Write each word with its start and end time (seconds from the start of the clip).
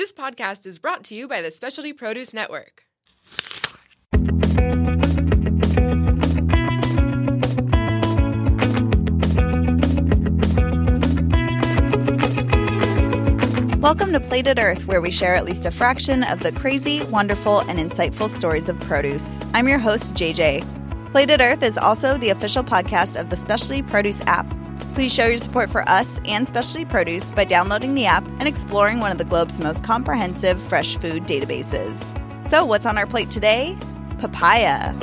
This 0.00 0.14
podcast 0.14 0.64
is 0.64 0.78
brought 0.78 1.04
to 1.04 1.14
you 1.14 1.28
by 1.28 1.42
the 1.42 1.50
Specialty 1.50 1.92
Produce 1.92 2.32
Network. 2.32 2.84
Welcome 13.82 14.14
to 14.14 14.20
Plated 14.20 14.58
Earth, 14.58 14.86
where 14.86 15.02
we 15.02 15.10
share 15.10 15.34
at 15.34 15.44
least 15.44 15.66
a 15.66 15.70
fraction 15.70 16.24
of 16.24 16.40
the 16.40 16.52
crazy, 16.52 17.04
wonderful, 17.04 17.58
and 17.58 17.78
insightful 17.78 18.30
stories 18.30 18.70
of 18.70 18.80
produce. 18.80 19.44
I'm 19.52 19.68
your 19.68 19.78
host, 19.78 20.14
JJ. 20.14 20.64
Plated 21.12 21.42
Earth 21.42 21.62
is 21.62 21.76
also 21.76 22.16
the 22.16 22.30
official 22.30 22.64
podcast 22.64 23.20
of 23.20 23.28
the 23.28 23.36
Specialty 23.36 23.82
Produce 23.82 24.22
app. 24.22 24.59
Please 24.94 25.12
show 25.12 25.26
your 25.26 25.38
support 25.38 25.70
for 25.70 25.88
us 25.88 26.20
and 26.24 26.46
Specialty 26.46 26.84
Produce 26.84 27.30
by 27.30 27.44
downloading 27.44 27.94
the 27.94 28.06
app 28.06 28.26
and 28.26 28.48
exploring 28.48 28.98
one 29.00 29.12
of 29.12 29.18
the 29.18 29.24
globe's 29.24 29.60
most 29.60 29.84
comprehensive 29.84 30.60
fresh 30.60 30.98
food 30.98 31.24
databases. 31.24 32.16
So, 32.46 32.64
what's 32.64 32.86
on 32.86 32.98
our 32.98 33.06
plate 33.06 33.30
today? 33.30 33.76
Papaya. 34.18 34.94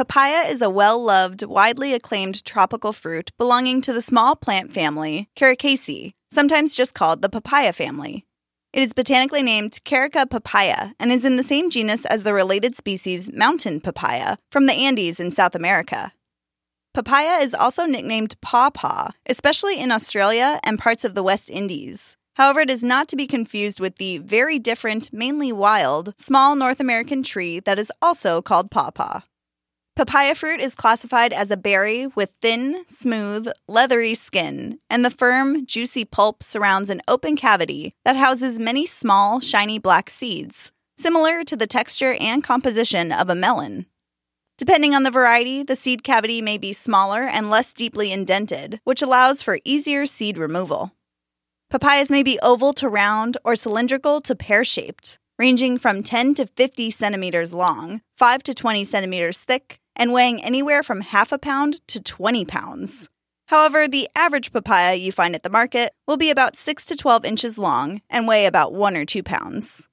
Papaya 0.00 0.48
is 0.48 0.62
a 0.62 0.70
well 0.70 1.04
loved, 1.04 1.42
widely 1.42 1.92
acclaimed 1.92 2.42
tropical 2.46 2.94
fruit 2.94 3.32
belonging 3.36 3.82
to 3.82 3.92
the 3.92 4.00
small 4.00 4.34
plant 4.34 4.72
family 4.72 5.28
Caricaceae, 5.36 6.14
sometimes 6.30 6.74
just 6.74 6.94
called 6.94 7.20
the 7.20 7.28
papaya 7.28 7.70
family. 7.74 8.24
It 8.72 8.82
is 8.82 8.94
botanically 8.94 9.42
named 9.42 9.78
Carica 9.84 10.24
papaya 10.30 10.92
and 10.98 11.12
is 11.12 11.26
in 11.26 11.36
the 11.36 11.42
same 11.42 11.68
genus 11.68 12.06
as 12.06 12.22
the 12.22 12.32
related 12.32 12.78
species 12.78 13.30
mountain 13.30 13.78
papaya 13.78 14.38
from 14.50 14.64
the 14.64 14.72
Andes 14.72 15.20
in 15.20 15.32
South 15.32 15.54
America. 15.54 16.14
Papaya 16.94 17.42
is 17.42 17.52
also 17.52 17.84
nicknamed 17.84 18.40
pawpaw, 18.40 19.10
especially 19.26 19.78
in 19.78 19.92
Australia 19.92 20.60
and 20.64 20.78
parts 20.78 21.04
of 21.04 21.14
the 21.14 21.22
West 21.22 21.50
Indies. 21.50 22.16
However, 22.36 22.60
it 22.60 22.70
is 22.70 22.82
not 22.82 23.06
to 23.08 23.16
be 23.16 23.26
confused 23.26 23.80
with 23.80 23.96
the 23.96 24.16
very 24.16 24.58
different, 24.58 25.12
mainly 25.12 25.52
wild, 25.52 26.14
small 26.16 26.56
North 26.56 26.80
American 26.80 27.22
tree 27.22 27.60
that 27.60 27.78
is 27.78 27.92
also 28.00 28.40
called 28.40 28.70
pawpaw. 28.70 29.20
Papaya 30.00 30.34
fruit 30.34 30.60
is 30.60 30.74
classified 30.74 31.30
as 31.30 31.50
a 31.50 31.58
berry 31.58 32.06
with 32.06 32.32
thin, 32.40 32.84
smooth, 32.86 33.48
leathery 33.68 34.14
skin, 34.14 34.78
and 34.88 35.04
the 35.04 35.10
firm, 35.10 35.66
juicy 35.66 36.06
pulp 36.06 36.42
surrounds 36.42 36.88
an 36.88 37.02
open 37.06 37.36
cavity 37.36 37.94
that 38.06 38.16
houses 38.16 38.58
many 38.58 38.86
small, 38.86 39.40
shiny 39.40 39.78
black 39.78 40.08
seeds, 40.08 40.72
similar 40.96 41.44
to 41.44 41.54
the 41.54 41.66
texture 41.66 42.16
and 42.18 42.42
composition 42.42 43.12
of 43.12 43.28
a 43.28 43.34
melon. 43.34 43.84
Depending 44.56 44.94
on 44.94 45.02
the 45.02 45.10
variety, 45.10 45.62
the 45.62 45.76
seed 45.76 46.02
cavity 46.02 46.40
may 46.40 46.56
be 46.56 46.72
smaller 46.72 47.24
and 47.24 47.50
less 47.50 47.74
deeply 47.74 48.10
indented, 48.10 48.80
which 48.84 49.02
allows 49.02 49.42
for 49.42 49.60
easier 49.66 50.06
seed 50.06 50.38
removal. 50.38 50.92
Papayas 51.68 52.10
may 52.10 52.22
be 52.22 52.40
oval 52.42 52.72
to 52.72 52.88
round 52.88 53.36
or 53.44 53.54
cylindrical 53.54 54.22
to 54.22 54.34
pear 54.34 54.64
shaped, 54.64 55.18
ranging 55.38 55.76
from 55.76 56.02
10 56.02 56.36
to 56.36 56.46
50 56.46 56.90
centimeters 56.90 57.52
long, 57.52 58.00
5 58.16 58.42
to 58.44 58.54
20 58.54 58.84
centimeters 58.84 59.40
thick, 59.40 59.79
and 60.00 60.14
weighing 60.14 60.42
anywhere 60.42 60.82
from 60.82 61.02
half 61.02 61.30
a 61.30 61.38
pound 61.38 61.86
to 61.86 62.02
20 62.02 62.46
pounds. 62.46 63.10
However, 63.46 63.86
the 63.86 64.08
average 64.16 64.50
papaya 64.50 64.94
you 64.94 65.12
find 65.12 65.34
at 65.34 65.42
the 65.42 65.50
market 65.50 65.92
will 66.06 66.16
be 66.16 66.30
about 66.30 66.56
6 66.56 66.86
to 66.86 66.96
12 66.96 67.24
inches 67.26 67.58
long 67.58 68.00
and 68.08 68.26
weigh 68.26 68.46
about 68.46 68.72
1 68.72 68.96
or 68.96 69.04
2 69.04 69.22
pounds. 69.22 69.86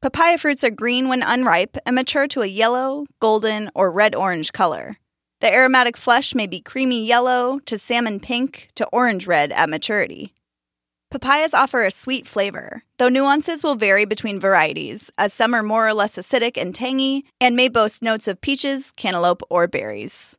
Papaya 0.00 0.38
fruits 0.38 0.64
are 0.64 0.70
green 0.70 1.08
when 1.08 1.22
unripe 1.22 1.76
and 1.84 1.94
mature 1.94 2.26
to 2.28 2.40
a 2.40 2.46
yellow, 2.46 3.04
golden, 3.20 3.68
or 3.74 3.90
red 3.90 4.14
orange 4.14 4.52
color. 4.52 4.96
The 5.40 5.52
aromatic 5.52 5.96
flesh 5.96 6.34
may 6.34 6.46
be 6.46 6.60
creamy 6.60 7.04
yellow 7.04 7.58
to 7.66 7.76
salmon 7.76 8.20
pink 8.20 8.68
to 8.76 8.86
orange 8.92 9.26
red 9.26 9.52
at 9.52 9.68
maturity. 9.68 10.34
Papayas 11.10 11.54
offer 11.54 11.84
a 11.84 11.90
sweet 11.90 12.26
flavor, 12.26 12.82
though 12.98 13.08
nuances 13.08 13.64
will 13.64 13.76
vary 13.76 14.04
between 14.04 14.38
varieties, 14.38 15.10
as 15.16 15.32
some 15.32 15.54
are 15.54 15.62
more 15.62 15.88
or 15.88 15.94
less 15.94 16.18
acidic 16.18 16.60
and 16.60 16.74
tangy 16.74 17.24
and 17.40 17.56
may 17.56 17.70
boast 17.70 18.02
notes 18.02 18.28
of 18.28 18.42
peaches, 18.42 18.92
cantaloupe, 18.94 19.42
or 19.48 19.66
berries. 19.66 20.36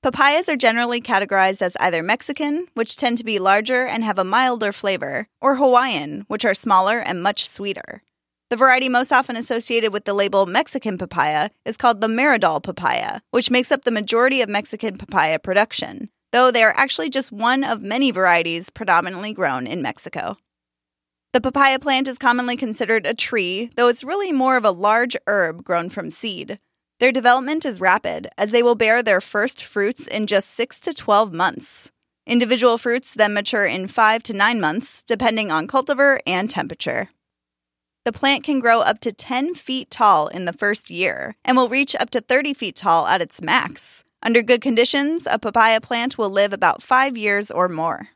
Papayas 0.00 0.48
are 0.48 0.56
generally 0.56 1.00
categorized 1.00 1.60
as 1.60 1.76
either 1.80 2.04
Mexican, 2.04 2.68
which 2.74 2.96
tend 2.96 3.18
to 3.18 3.24
be 3.24 3.40
larger 3.40 3.84
and 3.84 4.04
have 4.04 4.18
a 4.18 4.22
milder 4.22 4.70
flavor, 4.70 5.26
or 5.40 5.56
Hawaiian, 5.56 6.24
which 6.28 6.44
are 6.44 6.54
smaller 6.54 7.00
and 7.00 7.20
much 7.20 7.48
sweeter. 7.48 8.02
The 8.50 8.56
variety 8.56 8.88
most 8.88 9.10
often 9.10 9.34
associated 9.34 9.92
with 9.92 10.04
the 10.04 10.14
label 10.14 10.46
Mexican 10.46 10.98
papaya 10.98 11.50
is 11.64 11.76
called 11.76 12.00
the 12.00 12.06
Maradol 12.06 12.62
papaya, 12.62 13.22
which 13.32 13.50
makes 13.50 13.72
up 13.72 13.82
the 13.82 13.90
majority 13.90 14.40
of 14.40 14.48
Mexican 14.48 14.98
papaya 14.98 15.40
production, 15.40 16.10
though 16.34 16.50
they 16.50 16.64
are 16.64 16.74
actually 16.76 17.08
just 17.08 17.30
one 17.30 17.62
of 17.62 17.80
many 17.80 18.10
varieties 18.10 18.68
predominantly 18.68 19.32
grown 19.32 19.68
in 19.68 19.80
Mexico. 19.80 20.36
The 21.32 21.40
papaya 21.40 21.78
plant 21.78 22.08
is 22.08 22.18
commonly 22.18 22.56
considered 22.56 23.06
a 23.06 23.14
tree, 23.14 23.70
though 23.76 23.86
it's 23.86 24.02
really 24.02 24.32
more 24.32 24.56
of 24.56 24.64
a 24.64 24.72
large 24.72 25.16
herb 25.28 25.62
grown 25.62 25.90
from 25.90 26.10
seed. 26.10 26.58
Their 26.98 27.12
development 27.12 27.64
is 27.64 27.80
rapid, 27.80 28.30
as 28.36 28.50
they 28.50 28.64
will 28.64 28.74
bear 28.74 29.00
their 29.00 29.20
first 29.20 29.62
fruits 29.62 30.08
in 30.08 30.26
just 30.26 30.50
6 30.50 30.80
to 30.80 30.92
12 30.92 31.32
months. 31.32 31.92
Individual 32.26 32.78
fruits 32.78 33.14
then 33.14 33.32
mature 33.32 33.66
in 33.66 33.86
5 33.86 34.24
to 34.24 34.32
9 34.32 34.60
months, 34.60 35.04
depending 35.04 35.52
on 35.52 35.68
cultivar 35.68 36.18
and 36.26 36.50
temperature. 36.50 37.10
The 38.04 38.12
plant 38.12 38.42
can 38.42 38.58
grow 38.58 38.80
up 38.80 38.98
to 39.00 39.12
10 39.12 39.54
feet 39.54 39.88
tall 39.88 40.26
in 40.26 40.46
the 40.46 40.52
first 40.52 40.90
year 40.90 41.36
and 41.44 41.56
will 41.56 41.68
reach 41.68 41.94
up 41.94 42.10
to 42.10 42.20
30 42.20 42.54
feet 42.54 42.74
tall 42.74 43.06
at 43.06 43.22
its 43.22 43.40
max. 43.40 44.02
Under 44.26 44.40
good 44.40 44.62
conditions, 44.62 45.28
a 45.30 45.38
papaya 45.38 45.82
plant 45.82 46.16
will 46.16 46.30
live 46.30 46.54
about 46.54 46.82
5 46.82 47.14
years 47.14 47.50
or 47.50 47.68
more. 47.68 48.08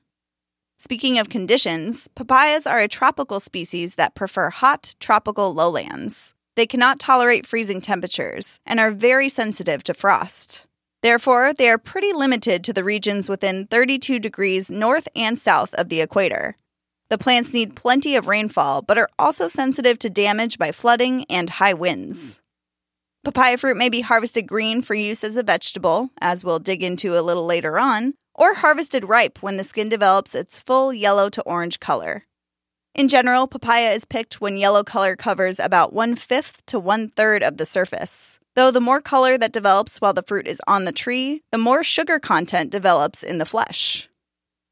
Speaking 0.79 1.19
of 1.19 1.29
conditions, 1.29 2.09
papayas 2.15 2.67
are 2.67 2.79
a 2.79 2.89
tropical 2.89 3.41
species 3.41 3.97
that 3.97 4.15
prefer 4.15 4.49
hot, 4.49 4.95
tropical 5.01 5.53
lowlands. 5.53 6.33
They 6.57 6.67
cannot 6.67 6.99
tolerate 6.99 7.47
freezing 7.47 7.83
temperatures 7.83 8.59
and 8.65 8.81
are 8.81 8.91
very 8.91 9.29
sensitive 9.29 9.85
to 9.85 9.93
frost. 9.93 10.67
Therefore, 11.03 11.53
they 11.53 11.69
are 11.69 11.77
pretty 11.79 12.15
limited 12.15 12.65
to 12.65 12.73
the 12.73 12.85
regions 12.85 13.29
within 13.29 13.67
32 13.67 14.19
degrees 14.19 14.71
north 14.71 15.09
and 15.15 15.39
south 15.39 15.75
of 15.75 15.91
the 15.91 16.01
equator. 16.01 16.57
The 17.11 17.19
plants 17.19 17.53
need 17.53 17.77
plenty 17.77 18.17
of 18.17 18.27
rainfall, 18.27 18.81
but 18.81 18.97
are 18.99 19.11
also 19.19 19.47
sensitive 19.47 19.99
to 19.99 20.11
damage 20.11 20.59
by 20.59 20.73
flooding 20.73 21.27
and 21.29 21.51
high 21.51 21.75
winds. 21.75 22.41
Papaya 23.29 23.59
fruit 23.59 23.77
may 23.77 23.91
be 23.91 24.01
harvested 24.01 24.47
green 24.47 24.81
for 24.81 24.95
use 24.95 25.23
as 25.23 25.37
a 25.37 25.43
vegetable, 25.43 26.09
as 26.19 26.47
we'll 26.47 26.59
dig 26.59 26.83
into 26.83 27.15
a 27.15 27.21
little 27.21 27.45
later 27.45 27.79
on, 27.79 28.15
or 28.35 28.55
harvested 28.55 29.07
ripe 29.07 29.43
when 29.43 29.59
the 29.59 29.65
skin 29.65 29.91
develops 29.91 30.35
its 30.35 30.59
full 30.59 30.95
yellow 30.95 31.29
to 31.29 31.43
orange 31.43 31.79
color. 31.79 32.25
In 32.95 33.07
general, 33.07 33.47
papaya 33.47 33.91
is 33.91 34.07
picked 34.07 34.41
when 34.41 34.57
yellow 34.57 34.83
color 34.83 35.15
covers 35.15 35.61
about 35.61 35.93
one 35.93 36.17
fifth 36.17 36.65
to 36.69 36.79
one 36.79 37.11
third 37.11 37.43
of 37.43 37.59
the 37.59 37.67
surface. 37.67 38.41
Though 38.57 38.71
the 38.71 38.81
more 38.81 39.03
color 39.03 39.37
that 39.37 39.53
develops 39.53 40.01
while 40.01 40.15
the 40.15 40.23
fruit 40.23 40.47
is 40.47 40.63
on 40.67 40.87
the 40.87 40.91
tree, 40.91 41.43
the 41.53 41.59
more 41.59 41.85
sugar 41.85 42.19
content 42.19 42.71
develops 42.71 43.23
in 43.23 43.37
the 43.37 43.45
flesh. 43.45 44.09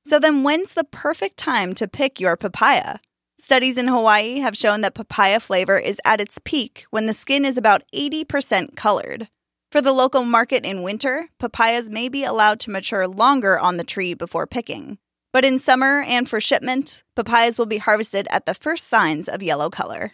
So 0.06 0.18
then, 0.18 0.44
when's 0.44 0.72
the 0.72 0.84
perfect 0.84 1.36
time 1.36 1.74
to 1.74 1.86
pick 1.86 2.20
your 2.20 2.38
papaya? 2.38 3.00
Studies 3.38 3.76
in 3.76 3.88
Hawaii 3.88 4.38
have 4.38 4.56
shown 4.56 4.80
that 4.80 4.94
papaya 4.94 5.40
flavor 5.40 5.78
is 5.78 6.00
at 6.06 6.22
its 6.22 6.38
peak 6.42 6.86
when 6.90 7.04
the 7.04 7.12
skin 7.12 7.44
is 7.44 7.58
about 7.58 7.84
80% 7.94 8.76
colored. 8.76 9.28
For 9.70 9.82
the 9.82 9.92
local 9.92 10.24
market 10.24 10.64
in 10.64 10.82
winter, 10.82 11.28
papayas 11.38 11.90
may 11.90 12.08
be 12.08 12.24
allowed 12.24 12.60
to 12.60 12.70
mature 12.70 13.06
longer 13.06 13.58
on 13.58 13.76
the 13.76 13.84
tree 13.84 14.14
before 14.14 14.46
picking. 14.46 14.96
But 15.34 15.44
in 15.44 15.58
summer 15.58 16.00
and 16.00 16.26
for 16.26 16.40
shipment, 16.40 17.02
papayas 17.14 17.58
will 17.58 17.66
be 17.66 17.76
harvested 17.76 18.26
at 18.30 18.46
the 18.46 18.54
first 18.54 18.86
signs 18.86 19.28
of 19.28 19.42
yellow 19.42 19.68
color. 19.68 20.12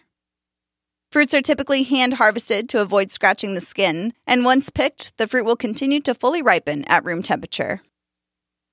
Fruits 1.09 1.33
are 1.33 1.41
typically 1.41 1.83
hand 1.83 2.15
harvested 2.15 2.67
to 2.69 2.81
avoid 2.81 3.09
scratching 3.09 3.53
the 3.53 3.61
skin, 3.61 4.13
and 4.27 4.43
once 4.43 4.69
picked, 4.69 5.15
the 5.17 5.27
fruit 5.27 5.45
will 5.45 5.55
continue 5.55 6.01
to 6.01 6.13
fully 6.13 6.41
ripen 6.41 6.83
at 6.85 7.05
room 7.05 7.23
temperature. 7.23 7.81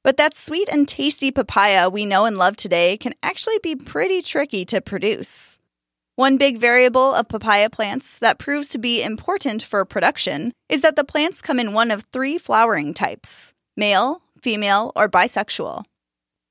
But 0.03 0.17
that 0.17 0.37
sweet 0.37 0.69
and 0.69 0.89
tasty 0.89 1.31
papaya 1.31 1.91
we 1.91 2.07
know 2.07 2.25
and 2.25 2.39
love 2.39 2.57
today 2.57 2.97
can 2.97 3.15
actually 3.23 3.59
be 3.63 3.77
pretty 3.77 4.23
tricky 4.23 4.65
to 4.67 4.81
produce. 4.81 5.59
One 6.17 6.37
big 6.37 6.59
variable 6.59 7.15
of 7.15 7.29
papaya 7.29 7.71
plants 7.71 8.19
that 8.19 8.39
proves 8.39 8.69
to 8.71 8.79
be 8.79 9.03
important 9.03 9.63
for 9.63 9.85
production 9.85 10.53
is 10.69 10.81
that 10.83 10.97
the 10.97 11.05
plants 11.05 11.43
come 11.43 11.59
in 11.59 11.73
one 11.73 11.91
of 11.91 12.05
three 12.13 12.39
flowering 12.39 12.95
types 12.95 13.53
male, 13.77 14.21
female, 14.43 14.93
or 14.95 15.09
bisexual. 15.09 15.85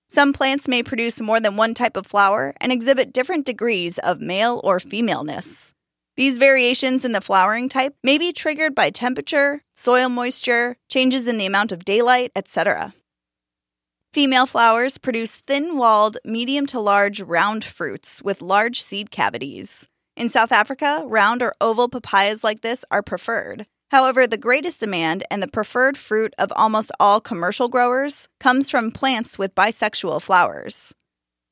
Some 0.08 0.34
plants 0.34 0.68
may 0.68 0.82
produce 0.82 1.22
more 1.22 1.40
than 1.40 1.56
one 1.56 1.76
type 1.76 1.96
of 1.96 2.08
flower 2.08 2.56
and 2.60 2.72
exhibit 2.72 3.14
different 3.14 3.46
degrees 3.46 4.00
of 4.00 4.20
male 4.20 4.60
or 4.64 4.80
femaleness. 4.80 5.74
These 6.18 6.40
variations 6.40 7.06
in 7.06 7.12
the 7.12 7.22
flowering 7.22 7.70
type 7.70 7.96
may 8.04 8.18
be 8.18 8.34
triggered 8.34 8.74
by 8.74 8.90
temperature, 8.90 9.62
soil 9.76 10.10
moisture, 10.10 10.78
changes 10.90 11.28
in 11.28 11.38
the 11.38 11.46
amount 11.46 11.72
of 11.72 11.86
daylight, 11.86 12.32
etc. 12.36 12.94
Female 14.12 14.48
flowers 14.48 14.98
produce 14.98 15.36
thin 15.36 15.78
walled, 15.78 16.18
medium 16.26 16.66
to 16.66 16.80
large 16.80 17.22
round 17.22 17.64
fruits 17.64 18.24
with 18.24 18.42
large 18.42 18.82
seed 18.82 19.12
cavities. 19.12 19.88
In 20.18 20.32
South 20.32 20.52
Africa, 20.52 21.04
round 21.06 21.44
or 21.44 21.54
oval 21.62 21.88
papayas 21.88 22.44
like 22.44 22.62
this 22.62 22.84
are 22.90 23.04
preferred. 23.04 23.68
However, 23.92 24.26
the 24.26 24.36
greatest 24.36 24.80
demand 24.80 25.24
and 25.30 25.44
the 25.44 25.48
preferred 25.48 25.96
fruit 25.96 26.34
of 26.40 26.52
almost 26.56 26.92
all 27.00 27.22
commercial 27.22 27.68
growers 27.70 28.28
comes 28.40 28.72
from 28.72 28.92
plants 28.92 29.38
with 29.38 29.54
bisexual 29.54 30.24
flowers. 30.24 30.92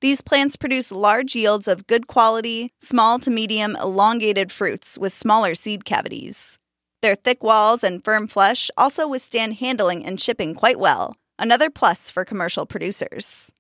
These 0.02 0.22
plants 0.22 0.56
produce 0.56 0.92
large 0.92 1.36
yields 1.36 1.68
of 1.68 1.86
good 1.86 2.08
quality, 2.08 2.72
small 2.82 3.20
to 3.20 3.30
medium 3.30 3.76
elongated 3.76 4.52
fruits 4.52 4.98
with 4.98 5.14
smaller 5.14 5.54
seed 5.54 5.86
cavities. 5.86 6.58
Their 7.04 7.16
thick 7.16 7.44
walls 7.44 7.84
and 7.84 8.04
firm 8.04 8.28
flesh 8.28 8.72
also 8.76 9.08
withstand 9.08 9.56
handling 9.56 10.04
and 10.04 10.20
shipping 10.20 10.56
quite 10.56 10.80
well, 10.80 11.16
another 11.40 11.70
plus 11.70 12.10
for 12.10 12.26
commercial 12.26 12.66
producers. 12.66 13.52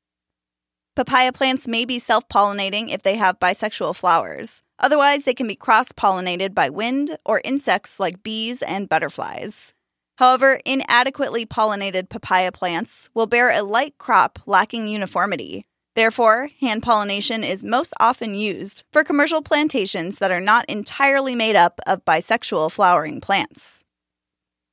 Papaya 0.95 1.31
plants 1.31 1.67
may 1.67 1.85
be 1.85 1.99
self 1.99 2.27
pollinating 2.27 2.89
if 2.89 3.03
they 3.03 3.17
have 3.17 3.39
bisexual 3.39 3.95
flowers, 3.95 4.63
Otherwise, 4.79 5.23
they 5.23 5.33
can 5.33 5.47
be 5.47 5.55
cross 5.55 5.91
pollinated 5.91 6.53
by 6.53 6.69
wind 6.69 7.17
or 7.25 7.41
insects 7.43 7.99
like 7.99 8.23
bees 8.23 8.61
and 8.61 8.89
butterflies. 8.89 9.73
However, 10.17 10.59
inadequately 10.65 11.45
pollinated 11.45 12.09
papaya 12.09 12.51
plants 12.51 13.09
will 13.13 13.27
bear 13.27 13.51
a 13.51 13.63
light 13.63 13.97
crop 13.97 14.39
lacking 14.45 14.87
uniformity. 14.87 15.65
Therefore, 15.95 16.49
hand 16.59 16.83
pollination 16.83 17.43
is 17.43 17.65
most 17.65 17.93
often 17.99 18.35
used 18.35 18.83
for 18.93 19.03
commercial 19.03 19.41
plantations 19.41 20.19
that 20.19 20.31
are 20.31 20.39
not 20.39 20.65
entirely 20.69 21.33
made 21.33 21.55
up 21.55 21.79
of 21.87 22.05
bisexual 22.05 22.71
flowering 22.71 23.19
plants. 23.19 23.83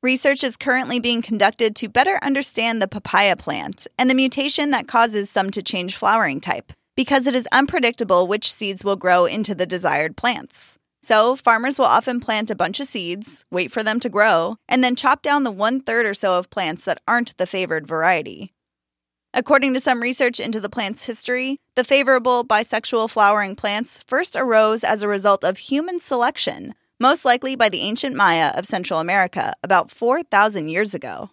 Research 0.05 0.45
is 0.45 0.59
currently 0.59 1.01
being 1.01 1.23
conducted 1.23 1.75
to 1.77 1.89
better 1.89 2.19
understand 2.23 2.83
the 2.83 2.87
papaya 2.87 3.37
plant 3.37 3.87
and 3.99 4.11
the 4.11 4.15
mutation 4.15 4.71
that 4.71 4.87
causes 4.87 5.31
some 5.31 5.51
to 5.53 5.63
change 5.63 5.97
flowering 5.97 6.43
type 6.43 6.75
because 6.95 7.27
it 7.27 7.35
is 7.35 7.49
unpredictable 7.53 8.27
which 8.27 8.53
seeds 8.53 8.85
will 8.85 8.97
grow 8.97 9.25
into 9.25 9.55
the 9.55 9.65
desired 9.65 10.15
plants. 10.15 10.77
So, 11.03 11.37
farmers 11.37 11.79
will 11.79 11.87
often 11.87 12.21
plant 12.21 12.51
a 12.51 12.55
bunch 12.55 12.81
of 12.81 12.87
seeds, 12.87 13.47
wait 13.51 13.73
for 13.73 13.83
them 13.83 13.99
to 14.01 14.11
grow, 14.11 14.57
and 14.69 14.85
then 14.85 14.95
chop 14.95 15.23
down 15.23 15.43
the 15.43 15.51
one 15.51 15.81
third 15.81 16.05
or 16.05 16.13
so 16.13 16.35
of 16.35 16.51
plants 16.51 16.85
that 16.85 17.01
aren't 17.09 17.35
the 17.39 17.47
favored 17.47 17.87
variety. 17.87 18.53
According 19.33 19.73
to 19.73 19.81
some 19.81 20.03
research 20.03 20.39
into 20.39 20.61
the 20.61 20.69
plant's 20.69 21.07
history, 21.07 21.57
the 21.77 21.83
favorable 21.83 22.45
bisexual 22.45 23.09
flowering 23.09 23.57
plants 23.57 24.01
first 24.07 24.37
arose 24.37 24.85
as 24.85 25.03
a 25.03 25.09
result 25.09 25.45
of 25.45 25.57
human 25.57 25.99
selection, 25.99 26.75
most 27.01 27.25
likely 27.25 27.57
by 27.57 27.69
the 27.69 27.81
ancient 27.81 28.17
Maya 28.17 28.53
of 28.55 28.67
Central 28.67 29.01
America 29.01 29.53
about 29.63 29.91
4,000 29.91 30.69
years 30.69 30.95
ago. 30.95 31.31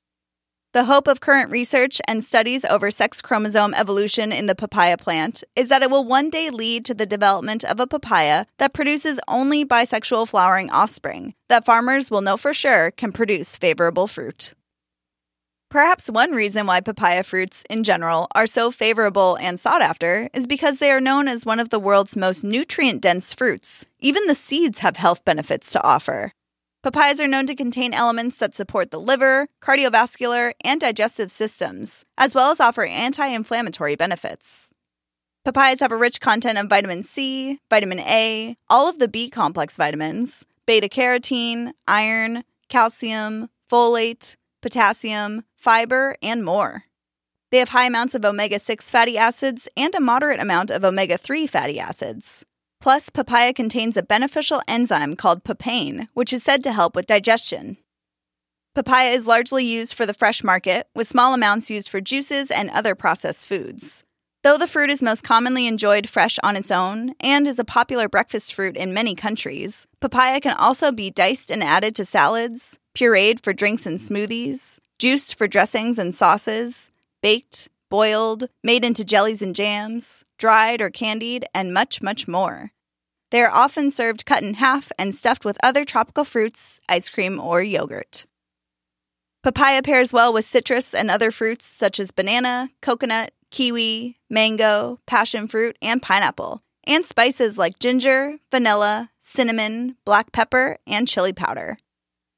The 0.73 0.85
hope 0.85 1.09
of 1.09 1.19
current 1.19 1.51
research 1.51 1.99
and 2.07 2.23
studies 2.23 2.63
over 2.63 2.91
sex 2.91 3.21
chromosome 3.21 3.73
evolution 3.73 4.31
in 4.31 4.45
the 4.45 4.55
papaya 4.55 4.95
plant 4.95 5.43
is 5.53 5.67
that 5.67 5.81
it 5.81 5.91
will 5.91 6.05
one 6.05 6.29
day 6.29 6.49
lead 6.49 6.85
to 6.85 6.93
the 6.93 7.05
development 7.05 7.65
of 7.65 7.81
a 7.81 7.87
papaya 7.87 8.45
that 8.57 8.73
produces 8.73 9.19
only 9.27 9.65
bisexual 9.65 10.29
flowering 10.29 10.69
offspring 10.69 11.33
that 11.49 11.65
farmers 11.65 12.09
will 12.09 12.21
know 12.21 12.37
for 12.37 12.53
sure 12.53 12.91
can 12.91 13.11
produce 13.11 13.57
favorable 13.57 14.07
fruit. 14.07 14.53
Perhaps 15.71 16.11
one 16.11 16.33
reason 16.33 16.67
why 16.67 16.81
papaya 16.81 17.23
fruits 17.23 17.63
in 17.69 17.85
general 17.85 18.27
are 18.35 18.45
so 18.45 18.71
favorable 18.71 19.37
and 19.37 19.57
sought 19.57 19.81
after 19.81 20.29
is 20.33 20.45
because 20.45 20.79
they 20.79 20.91
are 20.91 20.99
known 20.99 21.29
as 21.29 21.45
one 21.45 21.61
of 21.61 21.69
the 21.69 21.79
world's 21.79 22.17
most 22.17 22.43
nutrient 22.43 22.99
dense 22.99 23.33
fruits. 23.33 23.85
Even 23.97 24.27
the 24.27 24.35
seeds 24.35 24.79
have 24.79 24.97
health 24.97 25.23
benefits 25.23 25.71
to 25.71 25.81
offer. 25.81 26.33
Papayas 26.83 27.21
are 27.21 27.27
known 27.27 27.47
to 27.47 27.55
contain 27.55 27.93
elements 27.93 28.35
that 28.35 28.53
support 28.53 28.91
the 28.91 28.99
liver, 28.99 29.47
cardiovascular, 29.61 30.51
and 30.61 30.81
digestive 30.81 31.31
systems, 31.31 32.03
as 32.17 32.35
well 32.35 32.51
as 32.51 32.59
offer 32.59 32.83
anti 32.83 33.27
inflammatory 33.27 33.95
benefits. 33.95 34.73
Papayas 35.45 35.79
have 35.79 35.93
a 35.93 35.97
rich 35.97 36.19
content 36.19 36.57
of 36.57 36.67
vitamin 36.67 37.01
C, 37.01 37.61
vitamin 37.69 37.99
A, 38.01 38.57
all 38.69 38.89
of 38.89 38.99
the 38.99 39.07
B 39.07 39.29
complex 39.29 39.77
vitamins, 39.77 40.45
beta 40.65 40.89
carotene, 40.89 41.71
iron, 41.87 42.43
calcium, 42.67 43.47
folate, 43.71 44.35
potassium, 44.61 45.43
fiber, 45.57 46.15
and 46.21 46.43
more. 46.43 46.83
They 47.51 47.59
have 47.59 47.69
high 47.69 47.85
amounts 47.85 48.15
of 48.15 48.23
omega 48.23 48.59
6 48.59 48.89
fatty 48.89 49.17
acids 49.17 49.67
and 49.75 49.93
a 49.93 49.99
moderate 49.99 50.39
amount 50.39 50.71
of 50.71 50.83
omega 50.83 51.17
3 51.17 51.47
fatty 51.47 51.79
acids. 51.79 52.45
Plus, 52.79 53.09
papaya 53.09 53.53
contains 53.53 53.97
a 53.97 54.03
beneficial 54.03 54.61
enzyme 54.67 55.15
called 55.15 55.43
papain, 55.43 56.07
which 56.13 56.33
is 56.33 56.43
said 56.43 56.63
to 56.63 56.71
help 56.71 56.95
with 56.95 57.05
digestion. 57.05 57.77
Papaya 58.73 59.09
is 59.11 59.27
largely 59.27 59.65
used 59.65 59.93
for 59.93 60.05
the 60.05 60.13
fresh 60.13 60.43
market, 60.43 60.87
with 60.95 61.07
small 61.07 61.33
amounts 61.33 61.69
used 61.69 61.89
for 61.89 61.99
juices 61.99 62.49
and 62.49 62.69
other 62.69 62.95
processed 62.95 63.45
foods. 63.45 64.05
Though 64.43 64.57
the 64.57 64.67
fruit 64.67 64.89
is 64.89 65.03
most 65.03 65.23
commonly 65.23 65.67
enjoyed 65.67 66.09
fresh 66.09 66.39
on 66.41 66.55
its 66.55 66.71
own 66.71 67.13
and 67.19 67.47
is 67.47 67.59
a 67.59 67.63
popular 67.63 68.09
breakfast 68.09 68.55
fruit 68.55 68.75
in 68.75 68.93
many 68.93 69.13
countries, 69.13 69.85
papaya 69.99 70.41
can 70.41 70.57
also 70.57 70.91
be 70.91 71.11
diced 71.11 71.51
and 71.51 71.63
added 71.63 71.95
to 71.95 72.05
salads, 72.05 72.79
pureed 72.95 73.43
for 73.43 73.53
drinks 73.53 73.85
and 73.85 73.99
smoothies, 73.99 74.79
juiced 74.97 75.35
for 75.35 75.47
dressings 75.47 75.99
and 75.99 76.15
sauces, 76.15 76.89
baked, 77.21 77.69
boiled, 77.91 78.45
made 78.63 78.83
into 78.83 79.05
jellies 79.05 79.43
and 79.43 79.53
jams, 79.53 80.25
dried 80.39 80.81
or 80.81 80.89
candied, 80.89 81.45
and 81.53 81.71
much, 81.71 82.01
much 82.01 82.27
more. 82.27 82.71
They 83.29 83.43
are 83.43 83.51
often 83.51 83.91
served 83.91 84.25
cut 84.25 84.41
in 84.41 84.55
half 84.55 84.91
and 84.97 85.13
stuffed 85.13 85.45
with 85.45 85.57
other 85.63 85.85
tropical 85.85 86.23
fruits, 86.23 86.81
ice 86.89 87.09
cream, 87.09 87.39
or 87.39 87.61
yogurt. 87.61 88.25
Papaya 89.43 89.83
pairs 89.83 90.11
well 90.11 90.33
with 90.33 90.45
citrus 90.45 90.95
and 90.95 91.11
other 91.11 91.29
fruits 91.29 91.65
such 91.65 91.99
as 91.99 92.11
banana, 92.11 92.69
coconut, 92.81 93.33
kiwi, 93.51 94.17
mango, 94.29 94.99
passion 95.05 95.47
fruit, 95.47 95.77
and 95.81 96.01
pineapple, 96.01 96.63
and 96.85 97.05
spices 97.05 97.57
like 97.57 97.79
ginger, 97.79 98.37
vanilla, 98.49 99.11
cinnamon, 99.19 99.95
black 100.05 100.31
pepper, 100.31 100.77
and 100.87 101.07
chili 101.07 101.33
powder. 101.33 101.77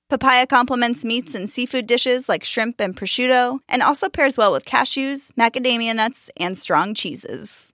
Papaya 0.10 0.45
complements 0.45 1.06
meats 1.06 1.33
and 1.33 1.50
seafood 1.50 1.88
dishes 1.88 2.27
like 2.27 2.44
shrimp 2.44 2.80
and 2.80 2.95
prosciutto, 2.95 3.60
and 3.69 3.81
also 3.81 4.10
pairs 4.10 4.38
well 4.38 4.51
with 4.51 4.65
cashews, 4.65 5.31
macadamia 5.33 5.95
nuts, 5.95 6.30
and 6.38 6.57
strong 6.57 6.94
cheeses. 6.94 7.74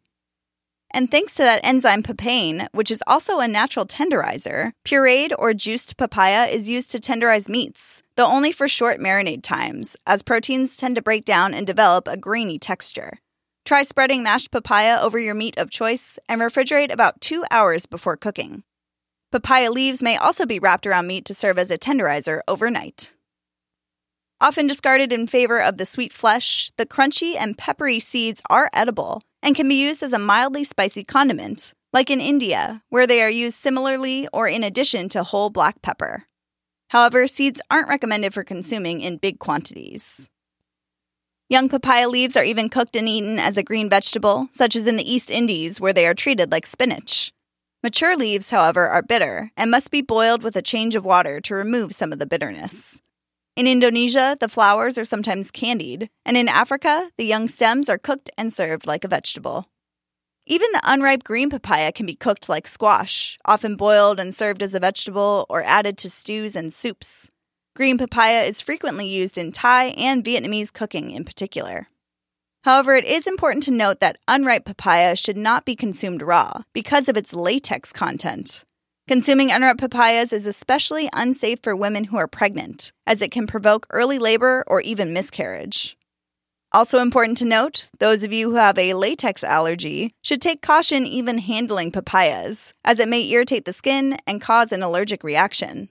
And 0.92 1.12
thanks 1.12 1.36
to 1.36 1.44
that 1.44 1.60
enzyme 1.64 2.02
papain, 2.02 2.68
which 2.72 2.90
is 2.90 3.04
also 3.06 3.40
a 3.40 3.48
natural 3.48 3.86
tenderizer, 3.86 4.72
pureed 4.86 5.34
or 5.38 5.54
juiced 5.54 5.98
papaya 5.98 6.46
is 6.46 6.70
used 6.70 6.92
to 6.92 6.98
tenderize 6.98 7.50
meats, 7.50 8.02
though 8.16 8.26
only 8.26 8.52
for 8.52 8.68
short 8.68 9.00
marinade 9.00 9.44
times, 9.44 9.96
as 10.08 10.24
proteins 10.24 10.76
tend 10.76 10.96
to 10.96 11.02
break 11.02 11.26
down 11.26 11.54
and 11.54 11.68
develop 11.68 12.08
a 12.08 12.18
grainy 12.18 12.58
texture. 12.58 13.20
Try 13.70 13.84
spreading 13.84 14.24
mashed 14.24 14.50
papaya 14.50 14.98
over 15.00 15.20
your 15.20 15.36
meat 15.36 15.60
of 15.60 15.70
choice 15.70 16.18
and 16.28 16.42
refrigerate 16.42 16.92
about 16.92 17.22
two 17.22 17.46
hours 17.52 17.86
before 17.86 18.18
cooking. 18.18 18.64
Papaya 19.32 19.70
leaves 19.70 20.02
may 20.02 20.18
also 20.18 20.48
be 20.48 20.58
wrapped 20.58 20.88
around 20.88 21.06
meat 21.06 21.24
to 21.26 21.36
serve 21.36 21.60
as 21.60 21.70
a 21.70 21.78
tenderizer 21.78 22.42
overnight. 22.48 23.14
Often 24.42 24.66
discarded 24.66 25.14
in 25.14 25.28
favor 25.28 25.62
of 25.62 25.78
the 25.78 25.86
sweet 25.86 26.12
flesh, 26.12 26.72
the 26.78 26.86
crunchy 26.88 27.36
and 27.38 27.60
peppery 27.60 28.00
seeds 28.00 28.42
are 28.50 28.72
edible 28.74 29.22
and 29.44 29.56
can 29.56 29.70
be 29.70 29.80
used 29.80 30.02
as 30.02 30.14
a 30.14 30.18
mildly 30.18 30.64
spicy 30.64 31.04
condiment, 31.04 31.72
like 31.94 32.10
in 32.10 32.20
India, 32.20 32.82
where 32.90 33.06
they 33.06 33.22
are 33.22 33.30
used 33.30 33.56
similarly 33.56 34.28
or 34.34 34.48
in 34.48 34.64
addition 34.64 35.10
to 35.10 35.22
whole 35.22 35.52
black 35.52 35.80
pepper. 35.84 36.24
However, 36.88 37.28
seeds 37.28 37.62
aren't 37.70 37.88
recommended 37.88 38.34
for 38.34 38.44
consuming 38.44 39.02
in 39.02 39.18
big 39.18 39.38
quantities. 39.38 40.28
Young 41.52 41.68
papaya 41.68 42.08
leaves 42.08 42.38
are 42.38 42.44
even 42.44 42.70
cooked 42.70 42.96
and 42.96 43.10
eaten 43.10 43.40
as 43.40 43.58
a 43.58 43.64
green 43.64 43.90
vegetable, 43.90 44.50
such 44.52 44.76
as 44.76 44.86
in 44.86 44.98
the 44.98 45.12
East 45.12 45.32
Indies, 45.32 45.82
where 45.82 45.92
they 45.92 46.06
are 46.06 46.14
treated 46.14 46.52
like 46.52 46.68
spinach. 46.68 47.34
Mature 47.82 48.16
leaves, 48.16 48.52
however, 48.52 48.88
are 48.88 49.02
bitter 49.02 49.52
and 49.58 49.72
must 49.72 49.90
be 49.90 50.04
boiled 50.04 50.44
with 50.44 50.56
a 50.56 50.62
change 50.62 50.94
of 50.94 51.06
water 51.06 51.42
to 51.42 51.56
remove 51.56 51.96
some 51.96 52.14
of 52.14 52.20
the 52.20 52.28
bitterness. 52.28 53.02
In 53.56 53.66
Indonesia, 53.66 54.38
the 54.40 54.48
flowers 54.48 55.00
are 55.00 55.04
sometimes 55.04 55.50
candied, 55.50 56.12
and 56.24 56.38
in 56.38 56.48
Africa, 56.48 57.10
the 57.18 57.26
young 57.26 57.48
stems 57.48 57.90
are 57.90 57.98
cooked 57.98 58.30
and 58.38 58.54
served 58.54 58.86
like 58.86 59.04
a 59.04 59.08
vegetable. 59.08 59.66
Even 60.46 60.72
the 60.72 60.82
unripe 60.84 61.24
green 61.24 61.50
papaya 61.50 61.92
can 61.92 62.06
be 62.06 62.14
cooked 62.14 62.48
like 62.48 62.68
squash, 62.68 63.40
often 63.44 63.76
boiled 63.76 64.20
and 64.20 64.36
served 64.36 64.62
as 64.62 64.76
a 64.76 64.80
vegetable 64.80 65.48
or 65.50 65.64
added 65.64 65.98
to 65.98 66.12
stews 66.12 66.56
and 66.56 66.72
soups. 66.72 67.32
Green 67.76 67.98
papaya 67.98 68.42
is 68.44 68.62
frequently 68.62 69.08
used 69.08 69.38
in 69.38 69.52
Thai 69.52 69.86
and 69.98 70.24
Vietnamese 70.24 70.74
cooking 70.74 71.12
in 71.12 71.24
particular. 71.24 71.88
However, 72.64 72.96
it 72.96 73.06
is 73.06 73.26
important 73.26 73.64
to 73.64 73.72
note 73.72 74.00
that 74.02 74.18
unripe 74.28 74.66
papaya 74.66 75.16
should 75.16 75.38
not 75.38 75.66
be 75.66 75.76
consumed 75.76 76.22
raw 76.22 76.64
because 76.74 77.08
of 77.08 77.16
its 77.16 77.34
latex 77.34 77.94
content. 77.94 78.66
Consuming 79.08 79.50
unripe 79.50 79.78
papayas 79.78 80.34
is 80.34 80.46
especially 80.46 81.10
unsafe 81.14 81.60
for 81.64 81.76
women 81.76 82.06
who 82.06 82.18
are 82.18 82.28
pregnant, 82.28 82.92
as 83.08 83.22
it 83.22 83.32
can 83.32 83.48
provoke 83.48 83.88
early 83.90 84.20
labor 84.20 84.64
or 84.68 84.82
even 84.82 85.14
miscarriage. 85.14 85.98
Also 86.72 87.00
important 87.00 87.38
to 87.40 87.46
note, 87.46 87.88
those 88.00 88.24
of 88.24 88.32
you 88.32 88.52
who 88.52 88.58
have 88.58 88.78
a 88.78 88.94
latex 88.94 89.44
allergy 89.44 90.12
should 90.22 90.42
take 90.42 90.62
caution 90.62 91.08
even 91.08 91.40
handling 91.40 91.92
papayas, 91.92 92.74
as 92.86 93.00
it 93.00 93.08
may 93.08 93.28
irritate 93.28 93.66
the 93.66 93.74
skin 93.74 94.20
and 94.28 94.42
cause 94.42 94.72
an 94.72 94.84
allergic 94.84 95.24
reaction. 95.24 95.90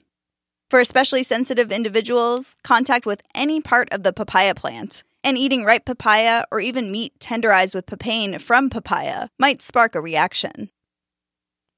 For 0.71 0.81
especially 0.81 1.23
sensitive 1.23 1.73
individuals, 1.73 2.59
contact 2.63 3.07
with 3.07 3.23
any 3.35 3.61
part 3.61 3.89
of 3.91 4.03
the 4.03 4.13
papaya 4.13 4.55
plant 4.55 5.03
and 5.25 5.39
eating 5.39 5.65
ripe 5.65 5.87
papaya 5.87 6.45
or 6.51 6.61
even 6.61 6.93
meat 6.93 7.15
tenderized 7.19 7.75
with 7.75 7.87
papain 7.87 8.39
from 8.39 8.69
papaya 8.69 9.29
might 9.39 9.63
spark 9.63 9.95
a 9.95 10.01
reaction. 10.01 10.69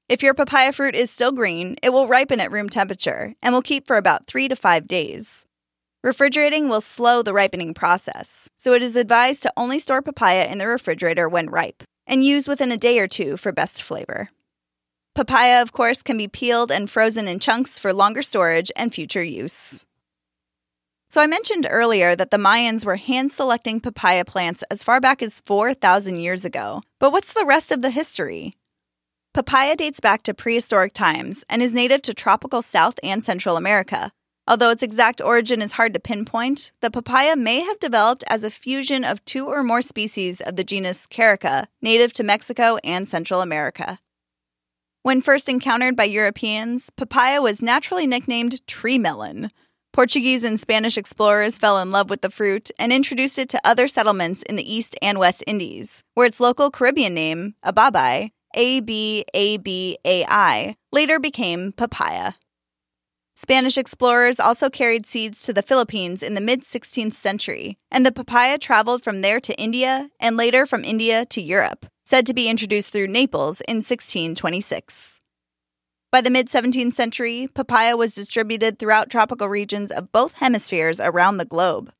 If 0.09 0.21
your 0.21 0.33
papaya 0.33 0.73
fruit 0.73 0.93
is 0.93 1.09
still 1.09 1.31
green, 1.31 1.77
it 1.81 1.93
will 1.93 2.07
ripen 2.07 2.41
at 2.41 2.51
room 2.51 2.67
temperature 2.67 3.33
and 3.41 3.53
will 3.53 3.61
keep 3.61 3.87
for 3.87 3.95
about 3.95 4.27
three 4.27 4.49
to 4.49 4.57
five 4.57 4.89
days. 4.89 5.45
Refrigerating 6.03 6.67
will 6.67 6.81
slow 6.81 7.21
the 7.21 7.31
ripening 7.33 7.73
process, 7.73 8.49
so 8.57 8.73
it 8.73 8.81
is 8.81 8.97
advised 8.97 9.41
to 9.43 9.53
only 9.55 9.79
store 9.79 10.01
papaya 10.01 10.51
in 10.51 10.57
the 10.57 10.67
refrigerator 10.67 11.29
when 11.29 11.49
ripe 11.49 11.83
and 12.05 12.25
use 12.25 12.45
within 12.45 12.73
a 12.73 12.77
day 12.77 12.99
or 12.99 13.07
two 13.07 13.37
for 13.37 13.53
best 13.53 13.81
flavor. 13.81 14.27
Papaya, 15.13 15.61
of 15.61 15.71
course, 15.71 16.03
can 16.03 16.17
be 16.17 16.27
peeled 16.27 16.71
and 16.71 16.89
frozen 16.89 17.27
in 17.27 17.39
chunks 17.39 17.77
for 17.77 17.93
longer 17.93 18.21
storage 18.21 18.71
and 18.75 18.93
future 18.93 19.23
use. 19.23 19.85
So, 21.09 21.21
I 21.21 21.27
mentioned 21.27 21.67
earlier 21.69 22.15
that 22.15 22.31
the 22.31 22.37
Mayans 22.37 22.85
were 22.85 22.95
hand 22.95 23.31
selecting 23.31 23.81
papaya 23.81 24.23
plants 24.23 24.63
as 24.71 24.83
far 24.83 25.01
back 25.01 25.21
as 25.21 25.41
4,000 25.41 26.19
years 26.19 26.45
ago. 26.45 26.81
But 26.99 27.11
what's 27.11 27.33
the 27.33 27.45
rest 27.45 27.71
of 27.71 27.81
the 27.81 27.89
history? 27.89 28.53
Papaya 29.33 29.75
dates 29.75 29.99
back 29.99 30.23
to 30.23 30.33
prehistoric 30.33 30.93
times 30.93 31.43
and 31.49 31.61
is 31.61 31.73
native 31.73 32.01
to 32.03 32.13
tropical 32.13 32.61
South 32.61 32.97
and 33.03 33.23
Central 33.23 33.57
America, 33.57 34.11
Although 34.47 34.71
its 34.71 34.83
exact 34.83 35.21
origin 35.21 35.61
is 35.61 35.73
hard 35.73 35.93
to 35.93 35.99
pinpoint, 35.99 36.71
the 36.81 36.91
papaya 36.91 37.35
may 37.35 37.61
have 37.61 37.79
developed 37.79 38.23
as 38.27 38.43
a 38.43 38.49
fusion 38.49 39.05
of 39.05 39.23
two 39.23 39.47
or 39.47 39.63
more 39.63 39.81
species 39.81 40.41
of 40.41 40.55
the 40.55 40.63
genus 40.63 41.07
Carica, 41.07 41.67
native 41.81 42.11
to 42.13 42.23
Mexico 42.23 42.77
and 42.83 43.07
Central 43.07 43.41
America. 43.41 43.99
When 45.03 45.21
first 45.21 45.49
encountered 45.49 45.95
by 45.95 46.03
Europeans, 46.03 46.91
papaya 46.91 47.41
was 47.41 47.63
naturally 47.63 48.05
nicknamed 48.05 48.65
tree 48.67 48.99
melon. 48.99 49.49
Portuguese 49.93 50.43
and 50.43 50.59
Spanish 50.59 50.95
explorers 50.95 51.57
fell 51.57 51.79
in 51.79 51.91
love 51.91 52.11
with 52.11 52.21
the 52.21 52.29
fruit 52.29 52.69
and 52.77 52.93
introduced 52.93 53.39
it 53.39 53.49
to 53.49 53.61
other 53.63 53.87
settlements 53.87 54.43
in 54.43 54.57
the 54.57 54.73
East 54.73 54.95
and 55.01 55.17
West 55.17 55.43
Indies, 55.47 56.03
where 56.13 56.27
its 56.27 56.39
local 56.39 56.69
Caribbean 56.69 57.15
name, 57.15 57.55
ababai, 57.65 58.29
A 58.53 58.79
B 58.81 59.25
A 59.33 59.57
B 59.57 59.97
A 60.05 60.23
I, 60.29 60.75
later 60.91 61.19
became 61.19 61.71
papaya. 61.71 62.33
Spanish 63.35 63.79
explorers 63.79 64.39
also 64.39 64.69
carried 64.69 65.07
seeds 65.07 65.41
to 65.41 65.51
the 65.51 65.63
Philippines 65.63 66.21
in 66.21 66.35
the 66.35 66.41
mid 66.41 66.61
16th 66.61 67.15
century, 67.15 67.79
and 67.89 68.05
the 68.05 68.11
papaya 68.11 68.59
traveled 68.59 69.03
from 69.03 69.21
there 69.21 69.39
to 69.39 69.59
India 69.59 70.11
and 70.19 70.37
later 70.37 70.67
from 70.67 70.83
India 70.83 71.25
to 71.25 71.41
Europe, 71.41 71.87
said 72.11 72.27
to 72.27 72.33
be 72.33 72.49
introduced 72.49 72.91
through 72.91 73.07
Naples 73.07 73.61
in 73.69 73.77
1626. 73.77 75.21
By 76.11 76.19
the 76.19 76.29
mid 76.29 76.49
17th 76.49 76.93
century, 76.93 77.47
papaya 77.53 77.95
was 77.95 78.13
distributed 78.13 78.77
throughout 78.77 79.09
tropical 79.09 79.47
regions 79.47 79.91
of 79.91 80.11
both 80.11 80.33
hemispheres 80.33 80.99
around 80.99 81.37
the 81.37 81.45
globe. 81.45 81.93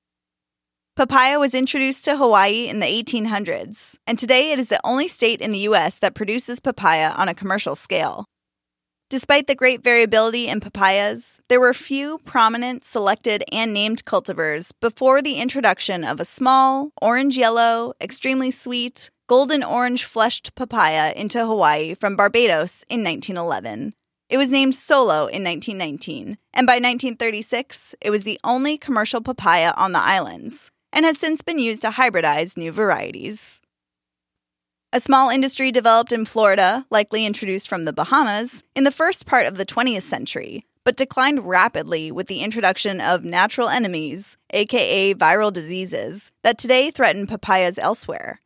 Papaya 0.98 1.40
was 1.40 1.54
introduced 1.54 2.04
to 2.04 2.18
Hawaii 2.18 2.68
in 2.68 2.80
the 2.80 2.88
1800s, 2.88 3.96
and 4.06 4.20
today 4.20 4.52
it 4.52 4.60
is 4.60 4.68
the 4.68 4.82
only 4.84 5.08
state 5.08 5.40
in 5.40 5.54
the 5.54 5.66
U.S. 5.70 5.98
that 6.00 6.14
produces 6.14 6.60
papaya 6.60 7.14
on 7.16 7.30
a 7.30 7.34
commercial 7.34 7.74
scale. 7.74 8.26
Despite 9.10 9.48
the 9.48 9.56
great 9.56 9.82
variability 9.82 10.50
in 10.50 10.60
papayas, 10.60 11.40
there 11.48 11.62
were 11.62 11.74
few 11.74 12.18
prominent 12.26 12.84
selected 12.84 13.46
and 13.50 13.74
named 13.74 14.04
cultivars 14.04 14.74
before 14.82 15.22
the 15.22 15.36
introduction 15.36 16.04
of 16.04 16.20
a 16.20 16.26
small, 16.26 16.92
orange 17.02 17.38
yellow, 17.38 17.94
extremely 18.02 18.52
sweet, 18.52 19.10
golden 19.32 19.64
orange 19.64 20.04
fleshed 20.04 20.54
papaya 20.56 21.14
into 21.16 21.40
Hawaii 21.46 21.94
from 21.94 22.18
Barbados 22.18 22.84
in 22.90 23.02
1911. 23.02 23.94
It 24.28 24.36
was 24.36 24.52
named 24.52 24.76
Solo 24.76 25.28
in 25.28 25.42
1919, 25.42 26.38
and 26.54 26.68
by 26.68 26.74
1936, 26.74 27.96
it 28.02 28.10
was 28.10 28.24
the 28.24 28.42
only 28.44 28.78
commercial 28.78 29.22
papaya 29.22 29.72
on 29.78 29.94
the 29.94 30.02
islands, 30.02 30.70
and 30.92 31.06
has 31.06 31.18
since 31.18 31.42
been 31.42 31.60
used 31.60 31.82
to 31.84 31.92
hybridize 31.92 32.58
new 32.58 32.74
varieties. 32.74 33.62
A 34.92 35.00
small 35.00 35.30
industry 35.30 35.72
developed 35.72 36.12
in 36.12 36.26
Florida, 36.26 36.86
likely 36.92 37.26
introduced 37.26 37.70
from 37.70 37.86
the 37.86 37.94
Bahamas, 37.94 38.66
in 38.76 38.84
the 38.84 38.92
first 38.92 39.26
part 39.26 39.46
of 39.46 39.56
the 39.56 39.66
20th 39.66 40.04
century, 40.04 40.66
but 40.84 40.98
declined 40.98 41.48
rapidly 41.48 42.12
with 42.12 42.28
the 42.28 42.42
introduction 42.42 43.00
of 43.00 43.24
natural 43.24 43.70
enemies, 43.70 44.36
aka 44.50 45.14
viral 45.14 45.54
diseases, 45.54 46.32
that 46.44 46.58
today 46.58 46.92
threaten 46.92 47.28
papayas 47.28 47.80
elsewhere. 47.80 48.42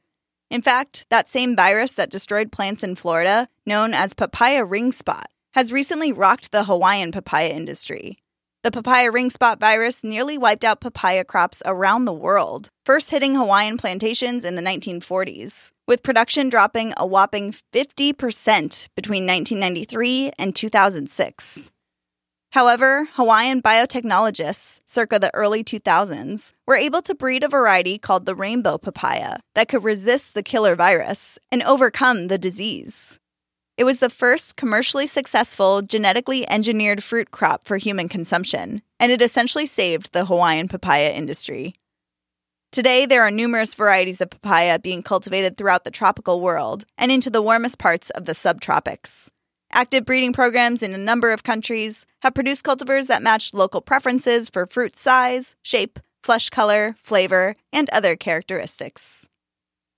In 0.55 0.61
fact, 0.61 1.05
that 1.09 1.27
same 1.27 1.53
virus 1.53 1.95
that 1.95 2.09
destroyed 2.09 2.49
plants 2.49 2.81
in 2.81 2.95
Florida, 2.95 3.49
known 3.65 3.93
as 3.93 4.13
papaya 4.13 4.63
ring 4.63 4.93
spot, 4.93 5.27
has 5.53 5.73
recently 5.73 6.13
rocked 6.13 6.53
the 6.53 6.63
Hawaiian 6.63 7.11
papaya 7.11 7.49
industry. 7.49 8.19
The 8.63 8.71
papaya 8.71 9.11
ring 9.11 9.29
spot 9.29 9.59
virus 9.59 10.01
nearly 10.01 10.37
wiped 10.37 10.63
out 10.63 10.79
papaya 10.79 11.25
crops 11.25 11.61
around 11.65 12.05
the 12.05 12.13
world, 12.13 12.69
first 12.85 13.11
hitting 13.11 13.35
Hawaiian 13.35 13.77
plantations 13.77 14.45
in 14.45 14.55
the 14.55 14.61
1940s 14.61 15.71
with 15.89 16.03
production 16.03 16.47
dropping 16.47 16.93
a 16.95 17.05
whopping 17.05 17.53
50% 17.73 18.87
between 18.95 19.27
1993 19.27 20.31
and 20.39 20.55
2006. 20.55 21.69
However, 22.55 23.09
Hawaiian 23.15 23.61
biotechnologists, 23.61 24.79
circa 24.85 25.19
the 25.19 25.29
early 25.35 25.61
2000s, 25.61 26.53
were 26.65 26.77
able 26.77 27.01
to 27.01 27.13
breed 27.13 27.43
a 27.43 27.49
variety 27.49 27.97
called 27.97 28.25
the 28.25 28.33
rainbow 28.33 28.77
papaya 28.77 29.39
that 29.55 29.67
could 29.67 29.83
resist 29.83 30.33
the 30.33 30.41
killer 30.41 30.73
virus 30.73 31.37
and 31.51 31.61
overcome 31.63 32.29
the 32.29 32.37
disease. 32.37 33.19
It 33.75 33.83
was 33.83 33.99
the 33.99 34.09
first 34.09 34.55
commercially 34.55 35.05
successful 35.05 35.81
genetically 35.81 36.49
engineered 36.49 37.03
fruit 37.03 37.29
crop 37.29 37.65
for 37.65 37.75
human 37.75 38.07
consumption, 38.07 38.81
and 39.01 39.11
it 39.11 39.21
essentially 39.21 39.65
saved 39.65 40.13
the 40.13 40.23
Hawaiian 40.23 40.69
papaya 40.69 41.11
industry. 41.11 41.75
Today, 42.71 43.05
there 43.05 43.23
are 43.23 43.31
numerous 43.31 43.73
varieties 43.73 44.21
of 44.21 44.29
papaya 44.29 44.79
being 44.79 45.03
cultivated 45.03 45.57
throughout 45.57 45.83
the 45.83 45.91
tropical 45.91 46.39
world 46.39 46.85
and 46.97 47.11
into 47.11 47.29
the 47.29 47.41
warmest 47.41 47.79
parts 47.79 48.11
of 48.11 48.23
the 48.23 48.33
subtropics. 48.33 49.27
Active 49.71 50.05
breeding 50.05 50.31
programs 50.31 50.83
in 50.83 50.93
a 50.93 50.97
number 50.97 51.33
of 51.33 51.43
countries 51.43 52.05
have 52.25 52.33
produced 52.33 52.65
cultivars 52.65 53.05
that 53.05 53.21
match 53.21 53.53
local 53.53 53.81
preferences 53.81 54.49
for 54.49 54.65
fruit 54.65 54.97
size, 54.97 55.55
shape, 55.61 55.99
flesh 56.23 56.49
color, 56.49 56.95
flavor, 57.03 57.55
and 57.71 57.87
other 57.91 58.15
characteristics. 58.15 59.27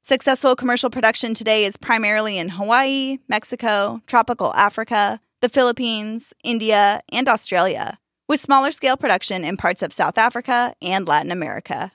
Successful 0.01 0.53
commercial 0.53 0.89
production 0.89 1.33
today 1.33 1.63
is 1.63 1.77
primarily 1.77 2.37
in 2.37 2.49
Hawaii, 2.49 3.19
Mexico, 3.29 4.01
tropical 4.07 4.53
Africa, 4.55 5.21
the 5.41 5.47
Philippines, 5.47 6.33
India, 6.43 6.99
and 7.13 7.29
Australia, 7.29 7.97
with 8.27 8.41
smaller 8.41 8.71
scale 8.71 8.97
production 8.97 9.45
in 9.45 9.55
parts 9.55 9.81
of 9.81 9.93
South 9.93 10.17
Africa 10.17 10.73
and 10.81 11.07
Latin 11.07 11.31
America. 11.31 11.93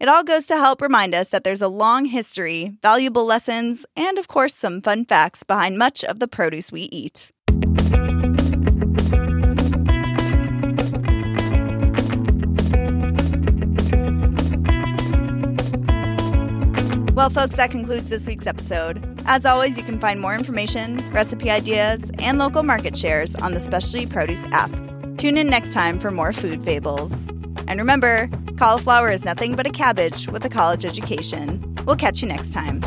It 0.00 0.08
all 0.08 0.24
goes 0.24 0.46
to 0.46 0.56
help 0.56 0.82
remind 0.82 1.14
us 1.14 1.28
that 1.28 1.44
there's 1.44 1.62
a 1.62 1.68
long 1.68 2.06
history, 2.06 2.72
valuable 2.82 3.24
lessons, 3.24 3.86
and 3.94 4.18
of 4.18 4.26
course, 4.26 4.56
some 4.56 4.80
fun 4.80 5.04
facts 5.04 5.44
behind 5.44 5.78
much 5.78 6.02
of 6.02 6.18
the 6.18 6.26
produce 6.26 6.72
we 6.72 6.82
eat. 6.90 7.30
Well, 17.14 17.28
folks, 17.28 17.56
that 17.56 17.70
concludes 17.70 18.08
this 18.08 18.26
week's 18.26 18.46
episode. 18.46 19.20
As 19.26 19.44
always, 19.44 19.76
you 19.76 19.82
can 19.82 20.00
find 20.00 20.18
more 20.18 20.34
information, 20.34 20.96
recipe 21.10 21.50
ideas, 21.50 22.10
and 22.20 22.38
local 22.38 22.62
market 22.62 22.96
shares 22.96 23.36
on 23.36 23.52
the 23.52 23.60
Specialty 23.60 24.06
Produce 24.06 24.42
app. 24.46 24.70
Tune 25.18 25.36
in 25.36 25.48
next 25.48 25.74
time 25.74 26.00
for 26.00 26.10
more 26.10 26.32
food 26.32 26.64
fables. 26.64 27.28
And 27.68 27.78
remember, 27.78 28.30
cauliflower 28.56 29.10
is 29.10 29.26
nothing 29.26 29.56
but 29.56 29.66
a 29.66 29.70
cabbage 29.70 30.26
with 30.28 30.42
a 30.46 30.48
college 30.48 30.86
education. 30.86 31.74
We'll 31.86 31.96
catch 31.96 32.22
you 32.22 32.28
next 32.28 32.50
time. 32.54 32.80